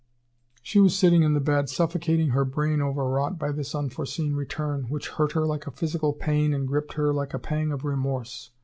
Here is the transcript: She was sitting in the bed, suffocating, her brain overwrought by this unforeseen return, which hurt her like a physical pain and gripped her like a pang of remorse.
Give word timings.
She 0.63 0.79
was 0.79 0.95
sitting 0.97 1.21
in 1.21 1.35
the 1.35 1.39
bed, 1.39 1.69
suffocating, 1.69 2.29
her 2.29 2.43
brain 2.43 2.81
overwrought 2.81 3.37
by 3.37 3.51
this 3.51 3.75
unforeseen 3.75 4.33
return, 4.33 4.85
which 4.89 5.09
hurt 5.09 5.33
her 5.33 5.45
like 5.45 5.67
a 5.67 5.71
physical 5.71 6.11
pain 6.11 6.55
and 6.55 6.67
gripped 6.67 6.93
her 6.93 7.13
like 7.13 7.35
a 7.35 7.37
pang 7.37 7.71
of 7.71 7.85
remorse. 7.85 8.49